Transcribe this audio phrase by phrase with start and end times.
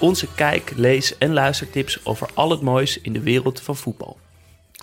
[0.00, 4.18] Onze kijk, lees en luistertips over al het moois in de wereld van voetbal.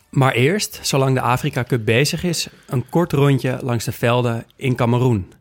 [0.10, 4.76] Maar eerst, zolang de Afrika Cup bezig is, een kort rondje langs de velden in
[4.76, 5.34] Cameroen.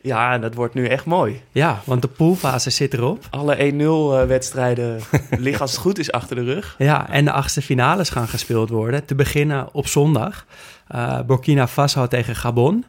[0.00, 1.42] Ja, dat wordt nu echt mooi.
[1.52, 3.26] Ja, want de poolfase zit erop.
[3.30, 5.00] Alle 1-0 wedstrijden
[5.38, 6.74] liggen als het goed is achter de rug.
[6.78, 9.04] Ja, en de achtste finales gaan gespeeld worden.
[9.04, 10.46] Te beginnen op zondag.
[10.94, 12.84] Uh, Burkina Faso tegen Gabon.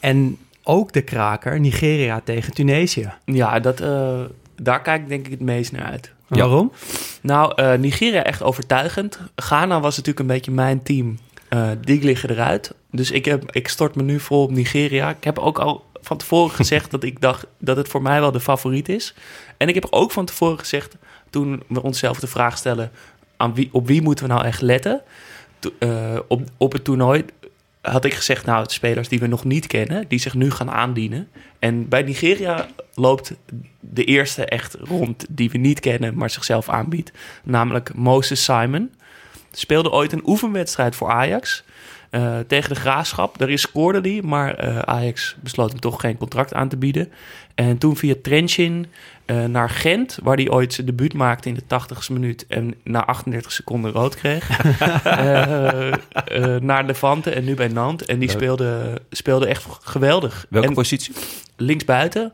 [0.00, 3.12] En ook de kraker Nigeria tegen Tunesië.
[3.24, 4.20] Ja, dat, uh,
[4.62, 6.12] daar kijk ik denk ik het meest naar uit.
[6.28, 6.72] Waarom?
[7.20, 9.18] Nou, uh, Nigeria echt overtuigend.
[9.36, 11.18] Ghana was natuurlijk een beetje mijn team.
[11.50, 12.74] Uh, die liggen eruit.
[12.90, 15.10] Dus ik, heb, ik stort me nu vol op Nigeria.
[15.10, 18.32] Ik heb ook al van tevoren gezegd dat ik dacht dat het voor mij wel
[18.32, 19.14] de favoriet is.
[19.56, 20.96] En ik heb ook van tevoren gezegd,
[21.30, 22.90] toen we onszelf de vraag stellen...
[23.38, 25.02] Aan wie, op wie moeten we nou echt letten?
[25.78, 27.24] Uh, op, op het toernooi
[27.90, 30.70] had ik gezegd, nou, de spelers die we nog niet kennen, die zich nu gaan
[30.70, 31.28] aandienen.
[31.58, 33.32] En bij Nigeria loopt
[33.80, 37.12] de eerste echt rond die we niet kennen, maar zichzelf aanbiedt.
[37.42, 38.90] Namelijk Moses Simon.
[39.52, 41.64] Speelde ooit een oefenwedstrijd voor Ajax.
[42.10, 43.38] Uh, tegen de graafschap.
[43.38, 47.12] Daarin scoorde hij, maar uh, Ajax besloot hem toch geen contract aan te bieden.
[47.54, 48.86] En toen via Trenchin
[49.26, 53.04] uh, naar Gent, waar hij ooit zijn debuut maakte in de 80ste minuut en na
[53.04, 54.48] 38 seconden rood kreeg.
[56.60, 58.06] naar Levante en nu bij Nantes.
[58.06, 60.46] En die speelde, speelde echt geweldig.
[60.48, 61.14] Welke en positie?
[61.56, 62.32] Linksbuiten.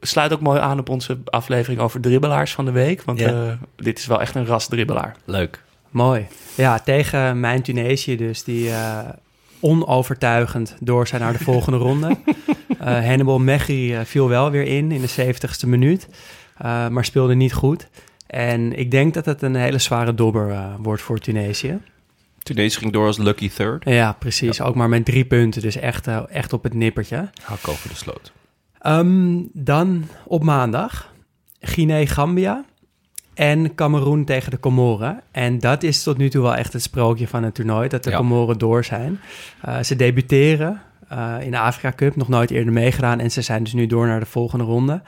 [0.00, 3.02] sluit ook mooi aan op onze aflevering over dribbelaars van de week.
[3.02, 3.58] Want ja.
[3.76, 5.16] dit is wel echt een ras dribbelaar.
[5.24, 5.66] Leuk.
[5.90, 6.26] Mooi.
[6.54, 8.98] Ja, tegen mijn Tunesië dus, die uh,
[9.60, 12.16] onovertuigend door zijn naar de volgende ronde.
[12.80, 16.08] Uh, Hannibal Mechri uh, viel wel weer in, in de 70ste minuut,
[16.90, 17.88] maar speelde niet goed.
[18.26, 21.78] En ik denk dat het een hele zware dobber wordt voor Tunesië.
[22.38, 23.84] Tunesië ging door als lucky third.
[23.84, 24.56] Ja, precies.
[24.56, 24.64] Ja.
[24.64, 27.30] Ook maar met drie punten, dus echt, echt op het nippertje.
[27.42, 28.32] Hak over de sloot.
[28.86, 31.12] Um, dan op maandag,
[31.60, 32.64] Guinea-Gambia
[33.38, 35.20] en Cameroen tegen de Comoren.
[35.30, 38.10] En dat is tot nu toe wel echt het sprookje van het toernooi, dat de
[38.10, 38.16] ja.
[38.16, 39.20] Comoren door zijn.
[39.68, 40.80] Uh, ze debuteren
[41.12, 43.20] uh, in de Afrika Cup, nog nooit eerder meegedaan.
[43.20, 45.02] En ze zijn dus nu door naar de volgende ronde.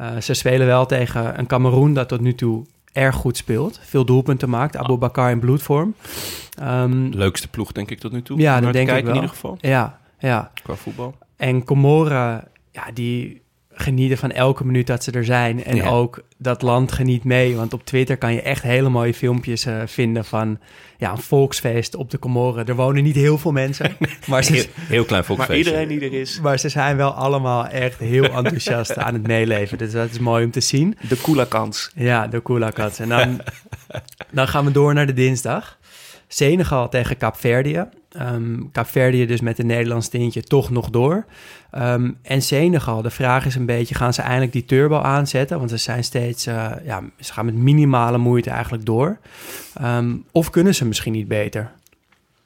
[0.00, 3.80] Uh, ze spelen wel tegen een Cameroen dat tot nu toe erg goed speelt.
[3.82, 4.76] Veel doelpunten maakt.
[4.76, 5.94] Abu Bakar in bloedvorm.
[6.62, 8.38] Um, Leukste ploeg denk ik tot nu toe.
[8.38, 9.14] Ja, dat denk kijken, ik wel.
[9.14, 9.58] in ieder geval.
[9.60, 10.50] Ja, ja.
[10.62, 11.14] Qua voetbal.
[11.36, 13.44] En Comoren, ja, die
[13.78, 15.64] genieten van elke minuut dat ze er zijn.
[15.64, 15.88] En ja.
[15.88, 17.56] ook dat land geniet mee.
[17.56, 20.58] Want op Twitter kan je echt hele mooie filmpjes uh, vinden van
[20.98, 22.66] ja, een volksfeest op de Comoren.
[22.66, 23.96] Er wonen niet heel veel mensen.
[24.26, 25.64] Maar ze, heel, heel klein volksfeest.
[25.64, 26.40] Maar iedereen die er is.
[26.40, 29.78] Maar ze zijn wel allemaal echt heel enthousiast aan het meeleven.
[29.78, 30.96] Dus dat is mooi om te zien.
[31.08, 31.90] De Koelakans.
[31.94, 32.98] Ja, de Koelakans.
[32.98, 33.40] En dan,
[34.30, 35.78] dan gaan we door naar de dinsdag.
[36.28, 37.84] Senegal tegen Kaapverdië.
[38.20, 41.26] Um, Kaapverdië dus met een Nederlands tintje toch nog door.
[41.74, 45.58] Um, en Senegal, de vraag is een beetje, gaan ze eindelijk die turbo aanzetten?
[45.58, 49.18] Want ze zijn steeds, uh, ja, ze gaan met minimale moeite eigenlijk door.
[49.82, 51.70] Um, of kunnen ze misschien niet beter?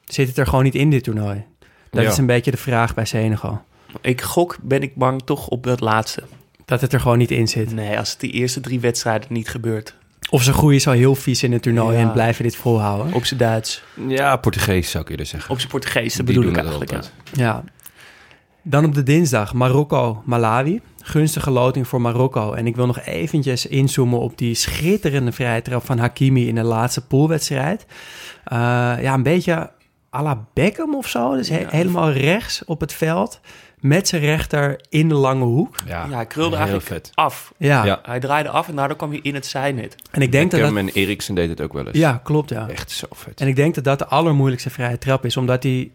[0.05, 1.45] Zit het er gewoon niet in dit toernooi?
[1.91, 2.11] Dat ja.
[2.11, 3.63] is een beetje de vraag bij Senegal.
[4.01, 6.23] Ik gok, ben ik bang toch op dat laatste.
[6.65, 7.73] Dat het er gewoon niet in zit?
[7.73, 9.95] Nee, als het die eerste drie wedstrijden niet gebeurt.
[10.31, 12.03] Of ze groeien zo heel vies in het toernooi ja.
[12.03, 13.15] en blijven dit volhouden.
[13.15, 13.83] Op zijn Duits.
[14.09, 15.51] Ja, Portugees zou ik eerder zeggen.
[15.51, 16.91] Op zijn Portugees, dat bedoel ik eigenlijk.
[16.91, 17.03] Ja.
[17.33, 17.65] ja.
[18.63, 20.81] Dan op de dinsdag Marokko-Malawi.
[21.03, 22.53] Gunstige loting voor Marokko.
[22.53, 26.63] En ik wil nog eventjes inzoomen op die schitterende vrije trap van Hakimi in de
[26.63, 27.87] laatste poolwedstrijd.
[28.53, 28.59] Uh,
[29.03, 29.71] ja, een beetje
[30.15, 31.37] à la Beckham of zo.
[31.37, 33.41] Dus he helemaal rechts op het veld
[33.81, 35.77] met zijn rechter in de lange hoek.
[35.87, 37.11] Ja, ja hij krulde eigenlijk vet.
[37.15, 37.53] af.
[37.57, 37.85] Ja.
[37.85, 38.01] ja.
[38.03, 39.97] Hij draaide af en daardoor kwam hij in het zijnet.
[40.11, 40.77] En ik denk dat dat...
[40.77, 41.99] en Eriksen deed het ook wel eens.
[41.99, 42.69] Ja, klopt, ja.
[42.69, 43.41] Echt zo vet.
[43.41, 45.91] En ik denk dat dat de allermoeilijkste vrije trap is, omdat hij...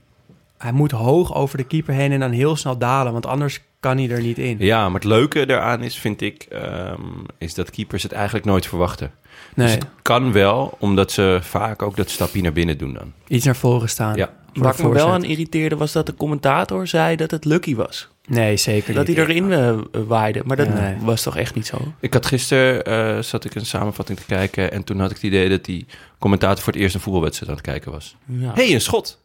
[0.58, 3.98] Hij moet hoog over de keeper heen en dan heel snel dalen, want anders kan
[3.98, 4.58] hij er niet in.
[4.60, 8.68] Ja, maar het leuke daaraan is, vind ik, um, is dat keepers het eigenlijk nooit
[8.68, 9.12] verwachten.
[9.56, 9.68] Nee.
[9.68, 13.14] Dus het kan wel, omdat ze vaak ook dat stapje naar binnen doen dan.
[13.28, 14.16] Iets naar voren staan.
[14.16, 14.34] Ja.
[14.54, 18.08] Ik me wel aan irriteerde was dat de commentator zei dat het lucky was.
[18.28, 19.18] Nee, zeker dat niet.
[19.18, 20.96] hij erin uh, waaide, maar dat nee.
[21.00, 21.78] was toch echt niet zo?
[22.00, 25.26] Ik had gisteren, uh, zat ik een samenvatting te kijken en toen had ik het
[25.26, 25.86] idee dat die
[26.20, 28.16] commentator voor het eerst een voetbalwedstrijd aan het kijken was.
[28.26, 28.52] Ja.
[28.54, 29.24] hey, een schot!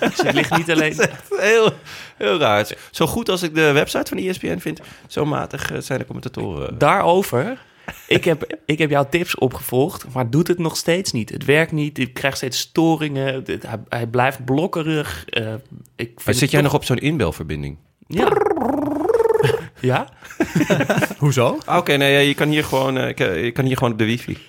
[0.00, 0.96] Dus het ligt niet alleen...
[0.96, 1.72] Dat is echt heel,
[2.16, 2.68] heel raar.
[2.90, 6.78] Zo goed als ik de website van ESPN vind, zo matig zijn de commentatoren.
[6.78, 7.58] Daarover
[8.06, 11.30] ik, heb, ik heb jouw tips opgevolgd, maar doet het nog steeds niet.
[11.30, 15.24] Het werkt niet, ik krijg steeds storingen, het- hij, hij blijft blokkerig.
[15.28, 15.54] eh,
[15.96, 17.76] ik zit jij nog op zo'n inbelverbinding?
[18.06, 18.28] Ja.
[19.80, 20.06] Ja?
[21.18, 21.58] Hoezo?
[21.64, 24.38] Ah, Oké, nee, je kan hier gewoon, ik, je kan hier gewoon op de wifi.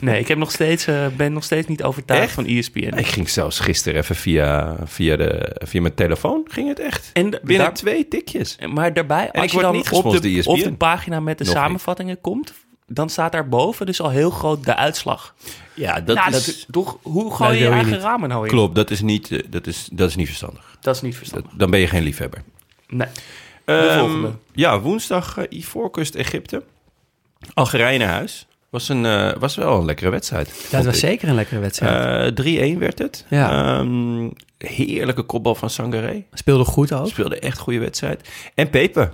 [0.00, 2.32] Nee, ik heb nog steeds, eh, ben nog steeds niet overtuigd Echt?
[2.32, 2.78] van E ESPN.
[2.98, 7.10] Ik ging zelfs gisteren even via, via, de, via mijn telefoon, ging het echt.
[7.12, 8.56] En Binnen daar- twee tikjes.
[8.68, 11.52] Maar daarbij, als ik je dan niet op de, op de pagina met de Nog
[11.54, 11.62] niet.
[11.62, 12.52] samenvattingen komt,
[12.86, 15.34] dan staat daarboven dus al heel groot de uitslag.
[15.74, 16.44] Ja, dat nou, is...
[16.46, 18.00] dat toch, hoe gooi je je eigen niet.
[18.02, 18.50] ramen nou in?
[18.50, 20.76] Klopt, dat is niet, dat is, dat is niet verstandig.
[20.80, 21.52] Dat is niet Dat, verstandig.
[21.56, 22.42] dan ben je geen liefhebber.
[22.88, 23.08] Nee.
[23.66, 24.30] Ehm, volgende.
[24.52, 26.62] Ja, woensdag uh, Ivoorkust Egypte.
[27.54, 28.46] Algerije naar huis.
[28.70, 30.68] Was, een, eh, was wel een lekkere wedstrijd.
[30.70, 31.00] Dat was ik.
[31.00, 32.38] zeker een lekkere wedstrijd.
[32.38, 33.24] Eh, 3-1 werd het.
[33.30, 33.78] Ja.
[33.78, 34.28] Ehm,
[34.58, 36.24] heerlijke kopbal van Sangaré.
[36.32, 37.08] Speelde goed ook.
[37.08, 38.28] Speelde echt goede wedstrijd.
[38.54, 39.10] En Pepe.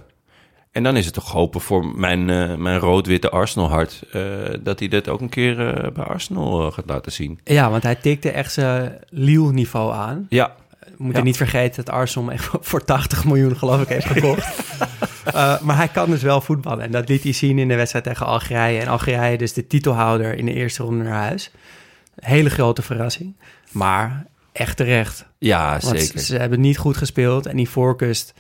[0.73, 4.03] En dan is het toch hopen voor mijn, eh, mijn rood-witte Arsenal-hart...
[4.13, 4.23] eh,
[4.61, 7.41] dat hij dit ook een keer eh, bij Arsenal eh, gaat laten zien.
[7.45, 10.27] Ja, want hij tikte echt zijn Lille-niveau aan.
[10.29, 10.55] Ja,
[11.03, 11.27] moeten Ja.
[11.27, 14.49] niet vergeten dat Arsenal hem echt voor 80 miljoen geloof ik heeft gekocht.
[15.25, 16.85] Eh, maar hij kan dus wel voetballen.
[16.85, 18.81] En dat liet hij zien in de wedstrijd tegen Algerije.
[18.81, 21.51] En Algerije dus de titelhouder in de eerste ronde naar huis.
[22.15, 23.37] Hele grote verrassing.
[23.71, 25.27] Maar echt terecht.
[25.39, 26.21] ja Want zeker.
[26.21, 27.47] ze hebben niet goed gespeeld.
[27.47, 28.35] En die voorkust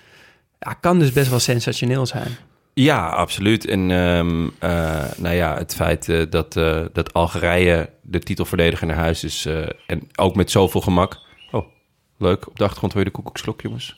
[0.58, 2.36] ja, kan dus best wel sensationeel zijn.
[2.74, 3.66] Ja, absoluut.
[3.66, 6.52] En ehm, eh, nou ja, het feit eh, dat,
[6.92, 9.48] dat Algerije de titelverdediger naar huis is...
[9.86, 11.20] en ook met zoveel gemak...
[12.22, 12.48] Leuk.
[12.48, 13.94] Op de achtergrond hoor je de koekoeksklok, jongens.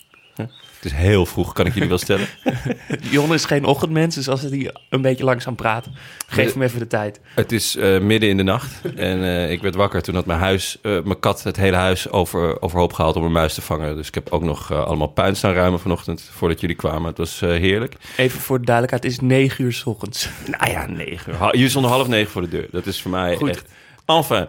[0.85, 2.27] Het is heel vroeg, kan ik jullie wel stellen.
[3.11, 5.89] Jon is geen ochtendmens, dus als hij een beetje langzaam praat,
[6.27, 7.21] geef hem even de tijd.
[7.35, 10.39] Het is eh, midden in de nacht en eh, ik werd wakker toen had mijn
[10.39, 13.97] huis, eh, mijn kat het hele huis over, overhoop gehaald om een muis te vangen.
[13.97, 17.09] Dus ik heb ook nog allemaal puin staan ruimen vanochtend voordat jullie kwamen.
[17.09, 17.97] Het was heerlijk.
[18.17, 20.29] Even voor de duidelijkheid, het is negen uur s ochtends.
[20.59, 21.49] Nou ja, negen uur.
[21.53, 22.69] Jullie stonden half negen voor de deur.
[22.71, 23.49] Dat is voor mij Goed.
[23.49, 23.73] echt...
[24.07, 24.47] Enfin.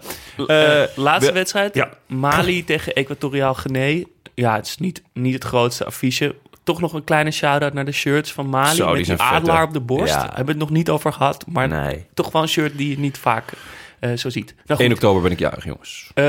[0.48, 1.90] Eh, laatste we- wedstrijd, Ja.
[2.08, 4.04] Mali tegen Equatoriaal Guinea.
[4.34, 6.36] Ja, het is niet, niet het grootste affiche.
[6.64, 8.76] Toch nog een kleine shout-out naar de shirts van Mali.
[8.76, 10.14] Zo, met die adelaar op de borst.
[10.14, 10.20] Ja.
[10.26, 12.06] Hebben we het nog niet over gehad, maar Nee.
[12.14, 13.52] toch wel een shirt die je niet vaak
[14.00, 14.54] eh, zo ziet.
[14.66, 16.12] Nou 1 goed, oktober ben ik jarig, jongens.
[16.14, 16.24] eh,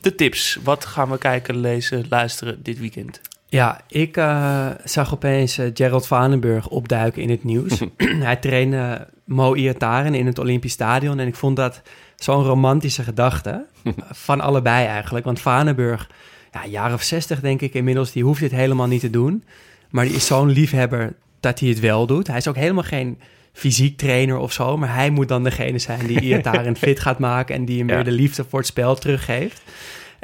[0.00, 0.58] de tips.
[0.62, 3.20] Wat gaan we kijken, lezen, luisteren dit weekend?
[3.48, 7.78] Ja, ik eh, zag opeens eh, Gerald Vanenburg opduiken in het nieuws.
[8.28, 11.18] Hij trainde Mo Iataren in het Olympisch Stadion.
[11.18, 11.82] En ik vond dat
[12.16, 13.66] zo'n romantische gedachte.
[14.26, 15.24] van allebei eigenlijk.
[15.24, 16.10] Want Vanenburg,
[16.52, 19.44] ja, jaar of zestig denk ik inmiddels, die hoeft dit helemaal niet te doen.
[19.90, 22.26] Maar die is zo'n liefhebber dat hij het wel doet.
[22.26, 23.18] Hij is ook helemaal geen
[23.52, 24.76] fysiek trainer of zo.
[24.76, 27.54] Maar hij moet dan degene zijn die Iataren fit gaat maken.
[27.54, 27.94] En die hem Ja.
[27.94, 29.62] weer de liefde voor het spel teruggeeft.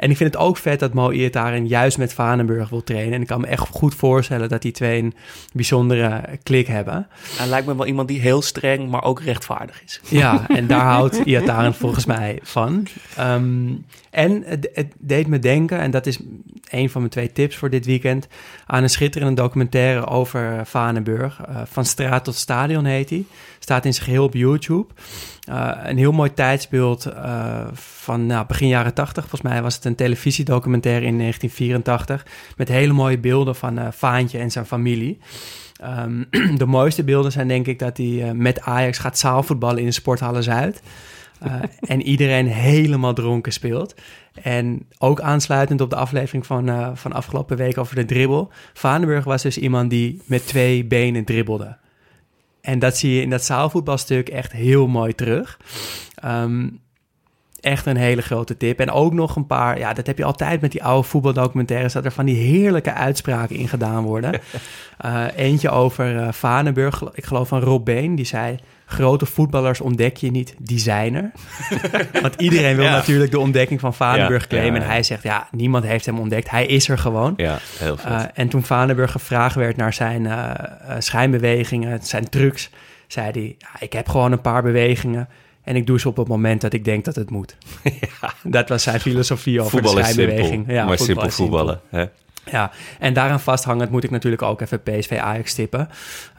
[0.03, 3.13] En ik vind het ook vet dat Mo Iataren juist met Vanenburg wil trainen.
[3.13, 5.13] En ik kan me echt goed voorstellen dat die twee een
[5.53, 7.07] bijzondere klik hebben.
[7.37, 10.01] Hij lijkt me wel iemand die heel streng, maar ook rechtvaardig is.
[10.09, 12.87] Ja, en daar houdt Iataren volgens mij van.
[13.15, 13.71] Ehm,
[14.09, 16.19] en het, het deed me denken, en dat is
[16.73, 18.27] een van mijn twee tips voor dit weekend...
[18.65, 21.41] aan een schitterende documentaire over Vanenburg.
[21.47, 23.25] Eh, van straat tot stadion heet hij.
[23.59, 24.93] Staat in zijn geheel op YouTube.
[25.47, 29.27] Eh, een heel mooi tijdsbeeld eh, van nou, begin jaren 80.
[29.27, 32.25] Volgens mij was het een televisiedocumentaire in 1984...
[32.57, 35.19] met hele mooie beelden van eh Vaantje en zijn familie...
[35.83, 36.23] Ehm,
[36.61, 39.91] de mooiste beelden zijn denk ik dat hij eh, met Ajax gaat zaalvoetballen in de
[39.91, 40.81] Sporthallen Zuid.
[41.43, 43.95] Eh, en iedereen helemaal dronken speelt.
[44.41, 48.51] En ook aansluitend op de aflevering van, eh, van afgelopen week over de dribbel.
[48.73, 51.77] Vaneburg was dus iemand die met twee benen dribbelde.
[52.61, 55.59] En dat zie je in dat zaalvoetbalstuk echt heel mooi terug.
[56.15, 56.67] Ehm,
[57.59, 58.79] echt een hele grote tip.
[58.79, 62.05] En ook nog een paar, ja, dat heb je altijd met die oude voetbaldocumentaires, dat
[62.05, 64.31] er van die heerlijke uitspraken in gedaan worden.
[64.97, 68.55] Eh, eentje over eh Vanenburg, ik geloof van Rob Been, die zei...
[68.93, 71.31] Grote voetballers ontdek je niet, designer.
[72.21, 72.91] Want iedereen wil Ja.
[72.91, 74.81] natuurlijk de ontdekking van Vanenburg claimen.
[74.81, 76.49] En hij zegt, ja, niemand heeft hem ontdekt.
[76.49, 77.33] Hij is er gewoon.
[77.37, 77.97] Ja, heel.
[78.07, 80.31] Uh, en toen Vanenburg gevraagd werd naar zijn uh,
[80.89, 82.69] uh, schijnbewegingen, zijn trucs,
[83.07, 85.29] zei hij: ja, Ik heb gewoon een paar bewegingen
[85.63, 87.57] en ik doe ze op het moment dat ik denk dat het moet.
[88.21, 88.33] Ja.
[88.43, 90.47] Dat was zijn filosofie over Voetbal de schijnbeweging.
[90.49, 91.79] Simpel, ja, maar simpel voetballen.
[91.89, 92.05] Hè?
[92.45, 95.89] Ja, en daaraan vasthangend moet ik natuurlijk ook even PSV Ajax tippen.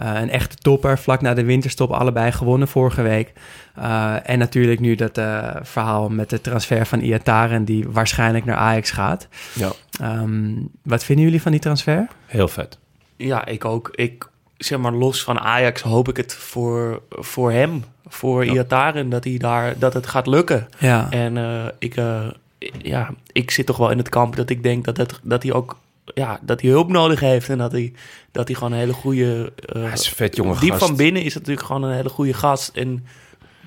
[0.01, 3.33] Uh, een echte topper, vlak na de winterstop allebei gewonnen vorige week.
[3.79, 7.65] Uh, en natuurlijk nu dat uh, verhaal met de transfer van Iataren...
[7.65, 9.29] die waarschijnlijk naar Ajax gaat.
[9.53, 9.73] Ja.
[10.03, 12.09] Um, wat vinden jullie van die transfer?
[12.27, 12.79] Heel vet.
[13.17, 13.89] Ja, ik ook.
[13.93, 18.53] Ik zeg maar los van Ajax hoop ik het voor, voor hem, voor ja.
[18.53, 20.69] Iataren, dat hij daar dat het gaat lukken.
[20.79, 21.07] Ja.
[21.11, 21.37] En
[21.79, 21.95] ik,
[22.83, 25.53] ja, ik zit toch wel in het kamp dat ik denk dat, het, dat hij
[25.53, 25.77] ook
[26.15, 27.93] ja, dat hij hulp nodig heeft en dat hij,
[28.33, 29.53] dat hij gewoon een hele goede...
[29.67, 30.85] eh, Hij is een vet jonge diep gast.
[30.87, 32.77] van binnen is natuurlijk gewoon een hele goede gast.
[32.77, 33.07] En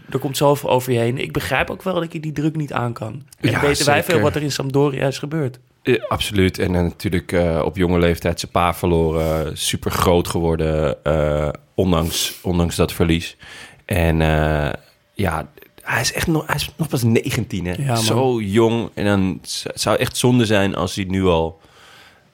[0.09, 1.17] er komt zoveel over je heen.
[1.17, 3.23] Ik begrijp ook wel dat je die druk niet aan kan.
[3.39, 5.59] En Ja, weten wij veel wat er in Sampdoria is gebeurd.
[5.83, 6.59] Eh, absoluut.
[6.59, 9.57] En dan natuurlijk eh, op jonge leeftijd zijn pa verloren.
[9.57, 13.37] Super groot geworden, eh, ondanks, ondanks dat verlies.
[13.85, 14.73] En eh,
[15.13, 15.47] ja,
[15.81, 17.73] hij is echt nog, hij is nog pas 19, hè?
[17.77, 17.95] Ja.
[17.95, 18.89] Zo jong.
[18.93, 19.39] En dan
[19.73, 21.59] zou het echt zonde zijn als hij nu al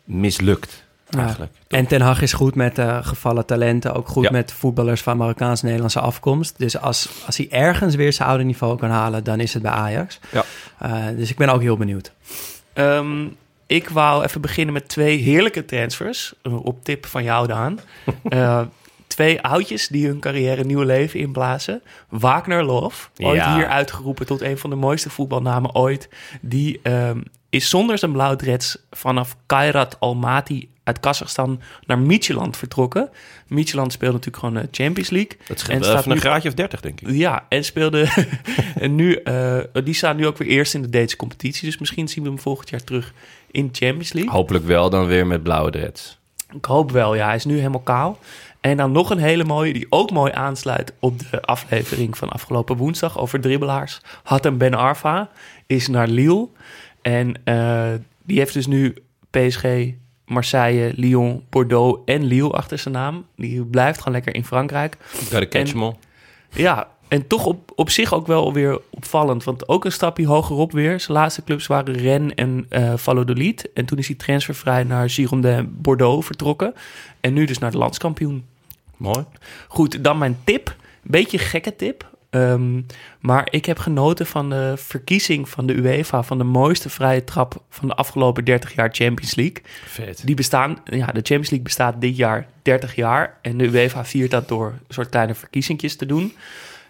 [0.04, 1.20] mislukt, Ja.
[1.20, 1.52] eigenlijk.
[1.68, 3.94] En Ten Hag is goed met eh, gevallen talenten.
[3.94, 4.32] Ook goed Ja.
[4.32, 6.54] met voetballers van Marokkaans-Nederlandse afkomst.
[6.58, 9.72] Dus als, als hij ergens weer zijn oude niveau kan halen, dan is het bij
[9.72, 10.20] Ajax.
[10.32, 10.44] Ja.
[10.80, 12.12] Eh, dus ik ben ook heel benieuwd.
[12.74, 13.26] Ehm,
[13.68, 16.34] ik wou even beginnen met twee heerlijke transfers.
[16.42, 17.80] eh, op tip van jou, Daan.
[18.24, 18.62] Eh,
[19.08, 21.82] twee oudjes die hun carrière nieuw leven inblazen.
[22.10, 23.56] Wagner Love, ooit Ja.
[23.56, 26.10] hier uitgeroepen tot een van de mooiste voetbalnamen ooit.
[26.42, 27.20] Die ehm,
[27.54, 33.10] is zonder zijn blauwdreds vanaf Kairat Almaty uit Kazachstan naar Midtjylland vertrokken.
[33.48, 35.38] Midtjylland speelt natuurlijk gewoon de Champions League.
[35.40, 37.10] Dat En scheelt staat even een nu- graadje of 30, denk ik.
[37.12, 38.08] Ja, en speelde.
[38.80, 41.66] en nu, eh, die staan nu ook weer eerst in de Deense competitie.
[41.66, 43.14] Dus misschien zien we hem volgend jaar terug
[43.52, 44.32] in de Champions League.
[44.32, 46.18] Hopelijk wel dan weer met blauwe dreads.
[46.56, 47.26] Ik hoop wel, ja.
[47.26, 48.20] Hij is nu helemaal kaal.
[48.62, 52.78] En dan nog een hele mooie, die ook mooi aansluit op de aflevering van afgelopen
[52.78, 54.02] woensdag over dribbelaars.
[54.24, 55.30] Hatem Ben Arfa
[55.68, 56.48] is naar Lille.
[57.04, 57.92] En eh,
[58.26, 58.96] die heeft dus nu
[59.30, 59.66] PSG,
[60.26, 63.26] Marseille, Lyon, Bordeaux en Lille achter zijn naam.
[63.36, 64.98] Die blijft gewoon lekker in Frankrijk.
[65.02, 65.96] Gotta catch En-.
[66.50, 69.44] Ja, en toch op, op zich ook wel weer opvallend.
[69.44, 71.00] Want ook een stapje hogerop weer.
[71.00, 73.70] Zijn laatste clubs waren Rennes en eh Valladolid.
[73.74, 76.74] En toen is hij transfervrij naar Girondin Bordeaux vertrokken.
[77.20, 78.46] En nu dus naar de landskampioen.
[78.98, 79.26] Mooi.
[79.68, 80.76] Goed, dan mijn tip.
[81.04, 82.12] Beetje gekke tip.
[82.34, 82.82] Ehm,
[83.20, 86.24] maar ik heb genoten van de verkiezing van de UEFA...
[86.24, 89.64] van de mooiste vrije trap van de afgelopen 30 jaar Champions League.
[89.86, 90.26] Vet.
[90.26, 93.38] Die bestaan, ja, de Champions League bestaat dit jaar 30 jaar.
[93.42, 96.34] En de UEFA viert dat door een soort kleine verkiezingjes te doen.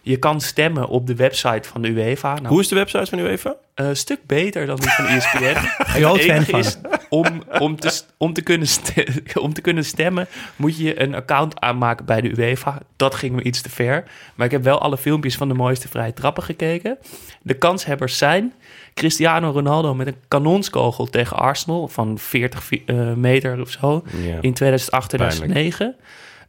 [0.06, 2.34] Je kan stemmen op de website van de UEFA.
[2.34, 3.56] Nou, Hoe is de website van UEFA?
[3.76, 5.56] een stuk beter dan die van ESPN.
[5.96, 6.60] Groot Het fan van.
[6.60, 6.78] is,
[7.10, 8.68] om, om, te, om, te kunnen
[9.42, 12.78] om te kunnen stemmen, moet je een account aanmaken bij de UEFA.
[12.96, 14.04] Dat ging me iets te ver.
[14.36, 16.98] Maar ik heb wel alle filmpjes van de mooiste vrije trappen gekeken.
[17.42, 18.54] De kanshebbers zijn
[18.94, 24.38] Cristiano Ronaldo met een kanonskogel tegen Arsenal van 40 vi- eh, meter of zo Ja.
[24.42, 25.96] in 2008, 2009.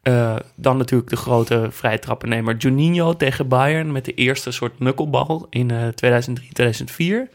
[0.05, 5.47] Eh, dan natuurlijk de grote vrije trappennemer Juninho tegen Bayern met de eerste soort knucklebal
[5.51, 7.29] in eh 2003, 2004.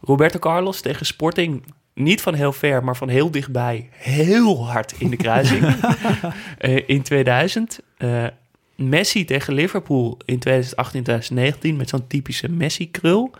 [0.00, 1.64] Roberto Carlos tegen Sporting,
[1.94, 5.64] niet van heel ver, maar van heel dichtbij, heel hard in de kruising
[6.58, 7.80] Eh, in 2000.
[7.98, 8.24] Eh,
[8.76, 13.30] Messi tegen Liverpool in 2018, 2019 met zo'n typische Messi-krul.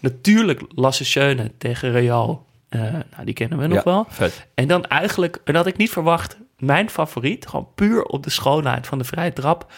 [0.00, 2.46] Natuurlijk Lasse Schöne tegen Real.
[2.68, 4.06] Eh, nou, die kennen we nog Ja, wel.
[4.08, 4.46] Vet.
[4.54, 8.86] En dan eigenlijk, en dat ik niet verwacht, mijn favoriet, gewoon puur op de schoonheid
[8.86, 9.72] van de vrije trap.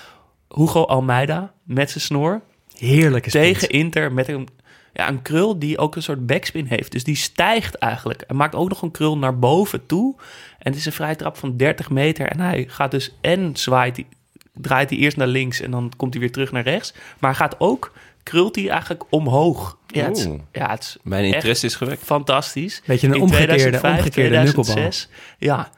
[0.49, 2.41] Hugo Almeida met zijn snor
[2.79, 3.45] Heerlijke spits.
[3.61, 4.49] tegen Inter met een,
[4.93, 6.93] ja, een krul die ook een soort backspin heeft.
[6.93, 8.21] Dus die stijgt eigenlijk.
[8.23, 10.15] En maakt ook nog een krul naar boven toe.
[10.59, 12.27] En het is een vrije trap van 30 meter.
[12.29, 14.07] En hij gaat dus en zwaait, hij-
[14.55, 16.95] draait hij eerst naar links en dan komt hij weer terug naar rechts.
[17.19, 19.79] Maar hij gaat ook, krult hij eigenlijk omhoog.
[19.87, 22.03] Ja, het ja, het is Mijn interesse is gewekt.
[22.03, 22.83] fantastisch.
[22.87, 24.65] Beetje een In omgekeerde, 2005, omgekeerde knuckelbal.
[24.75, 25.09] 2006.
[25.39, 25.71] Ja,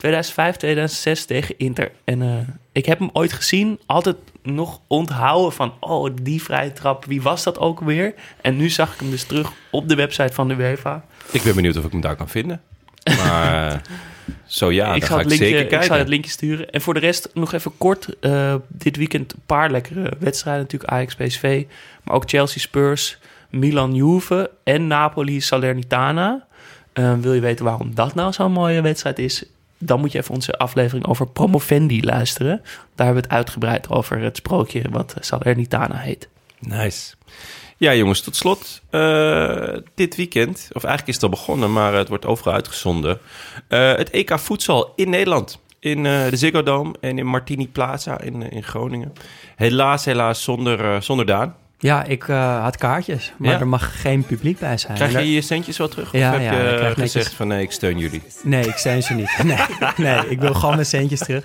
[0.00, 1.92] 2005, 2006 tegen Inter.
[2.04, 2.28] En eh,
[2.72, 5.72] ik heb hem ooit gezien, altijd nog onthouden van...
[5.80, 8.14] oh, die vrije trap, wie was dat ook weer?
[8.40, 11.04] En nu zag ik hem dus terug op de website van de UEFA.
[11.30, 12.60] Ik ben benieuwd of ik hem daar kan vinden.
[13.16, 13.78] Maar eh,
[14.46, 15.98] zo ja, ik, dan ga het ik linkje, zeker ik zal kijken.
[15.98, 16.70] het linkje sturen.
[16.70, 18.18] En voor de rest nog even kort.
[18.20, 20.62] eh, dit weekend een paar lekkere wedstrijden.
[20.62, 21.64] Natuurlijk Ajax, PSV.
[22.04, 23.18] Maar ook Chelsea, Spurs,
[23.50, 26.48] Milan, Juve en Napoli, Salernitana.
[27.20, 29.44] Wil je weten waarom dat nou zo'n mooie wedstrijd is?
[29.82, 32.60] Dan moet je even onze aflevering over Promovendi luisteren.
[32.94, 36.28] Daar hebben we het uitgebreid over het sprookje wat Salernitana heet.
[36.58, 37.14] Nice.
[37.76, 38.80] Ja, jongens, tot slot.
[38.90, 43.18] eh, dit weekend, of eigenlijk is het al begonnen, maar het wordt overal uitgezonden.
[43.68, 45.58] Eh, het EK voedsel in Nederland.
[45.78, 49.12] In eh, de Ziggo Dome en in Martini Plaza in, eh, in Groningen.
[49.56, 51.54] Helaas, helaas zonder, eh, zonder Daan.
[51.82, 53.58] Ja, ik eh, had kaartjes, maar Ja?
[53.60, 54.94] er mag geen publiek bij zijn.
[54.94, 56.12] Krijg je je centjes wel terug?
[56.12, 58.22] Ja, of heb ja, je eh, netjes- gezegd van nee, ik steun jullie?
[58.42, 59.30] Nee, ik steun ze niet.
[59.44, 59.56] Nee,
[59.96, 61.44] nee ik wil gewoon mijn centjes terug.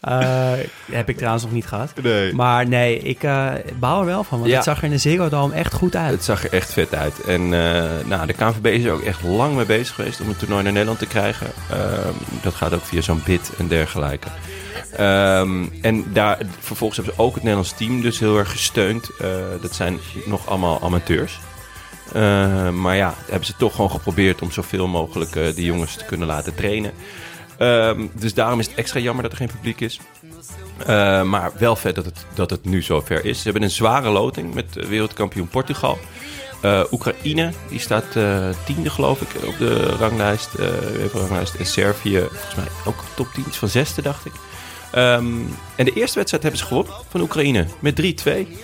[0.00, 0.50] Eh,
[0.92, 1.92] heb ik trouwens nog niet gehad.
[2.02, 2.34] Nee.
[2.34, 4.56] Maar nee, ik eh baal er wel van, want Ja.
[4.56, 6.12] het zag er in de Ziggo Dome echt goed uit.
[6.12, 7.20] Het zag er echt vet uit.
[7.20, 10.38] En eh, nou, de KNVB is er ook echt lang mee bezig geweest om het
[10.38, 11.46] toernooi naar Nederland te krijgen.
[11.70, 14.28] Ehm, dat gaat ook via zo'n bid en dergelijke.
[14.96, 19.10] Ehm, en daar, vervolgens hebben ze ook het Nederlands team dus heel erg gesteund.
[19.60, 21.38] Dat zijn nog allemaal amateurs.
[22.74, 26.26] Maar ja, hebben ze toch gewoon geprobeerd om zoveel mogelijk uh, die jongens te kunnen
[26.26, 26.92] laten trainen.
[27.60, 30.00] Ehm, dus daarom is het extra jammer dat er geen publiek is.
[30.80, 33.36] Uh, maar wel vet dat het, dat het nu zover is.
[33.36, 35.98] Ze hebben een zware loting met wereldkampioen Portugal.
[36.64, 40.48] Uh, Oekraïne, die staat uh, tiende geloof ik op de ranglijst.
[40.58, 40.66] Uh,
[41.12, 41.54] ranglijst.
[41.54, 44.32] En Servië, volgens mij ook top 10, iets van zesde dacht ik.
[44.94, 48.04] Um, en de eerste wedstrijd hebben ze gewonnen van Oekraïne met 3-2.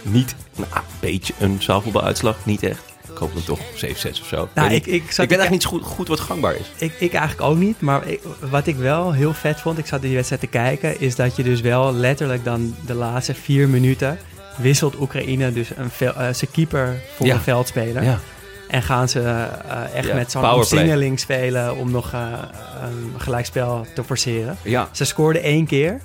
[0.03, 2.86] Niet nou, een beetje een zaalvoetbaluitslag, niet echt.
[3.17, 4.49] Ik hoop dan toch 7-6 of zo.
[4.55, 6.71] Nou, ik, ik, ik, ik weet eigenlijk niet goed, goed wat gangbaar is.
[6.79, 7.81] Ik, ik eigenlijk ook niet.
[7.81, 8.03] Maar
[8.51, 11.43] wat ik wel heel vet vond, ik zat die wedstrijd te kijken, is dat je
[11.43, 14.19] dus wel letterlijk dan de laatste vier minuten
[14.57, 17.35] wisselt Oekraïne dus een uh, zijn keeper voor Ja.
[17.35, 18.03] een veldspeler.
[18.03, 18.19] Ja.
[18.69, 22.33] En gaan ze uh, echt Ja, met zo'n omsingeling spelen om nog uh,
[22.83, 24.57] een gelijkspel te forceren.
[24.93, 26.01] Ze scoorden één keer.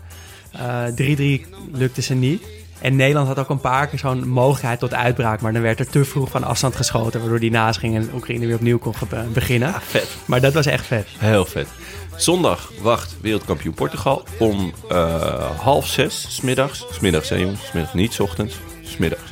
[0.55, 2.43] Uh, 3-3 lukte ze niet.
[2.81, 5.41] En Nederland had ook een paar keer zo'n mogelijkheid tot uitbraak.
[5.41, 7.19] Maar dan werd er te vroeg van afstand geschoten.
[7.19, 8.93] Waardoor die naast ging en Oekraïne weer opnieuw kon
[9.33, 9.73] beginnen.
[9.81, 10.07] vet.
[10.25, 11.07] Maar dat was echt vet.
[11.17, 11.67] Heel vet.
[12.15, 16.85] Zondag wacht wereldkampioen Portugal om uh, half zes smiddags.
[16.91, 19.31] Smiddags hè jongens, smiddags niet 's ochtends, smiddags.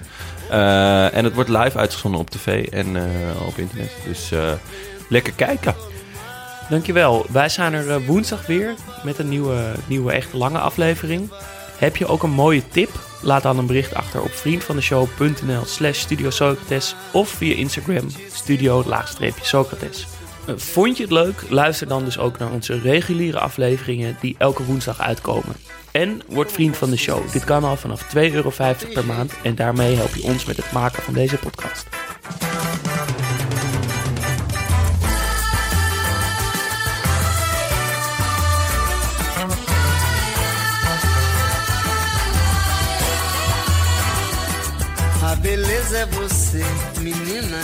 [0.51, 3.03] Uh, en het wordt live uitgezonden op tv en uh,
[3.47, 3.91] op internet.
[4.05, 4.51] Dus uh,
[5.09, 5.75] lekker kijken.
[6.69, 7.25] Dankjewel.
[7.29, 11.29] Wij zijn er woensdag weer met een nieuwe, nieuwe echt lange aflevering.
[11.79, 12.89] Heb je ook een mooie tip?
[13.21, 20.07] Laat dan een bericht achter op vriendvandeshow.nl slash Studio Socrates of via Instagram studio-socrates.
[20.49, 21.43] Uh, vond je het leuk?
[21.49, 25.55] Luister dan dus ook naar onze reguliere afleveringen die elke woensdag uitkomen.
[25.91, 27.31] En word vriend van de show.
[27.31, 28.51] Dit kan al vanaf 2,50 euro
[28.93, 31.98] per maand en daarmee help je ons met het maken van deze podcast.
[45.89, 46.63] Beleza é você,
[46.99, 47.61] menina.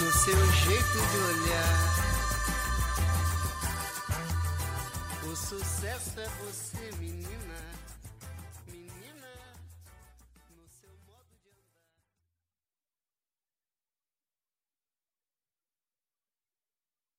[0.00, 1.78] No seu jeito de olhar.
[5.24, 7.47] O sucesso é você, menina.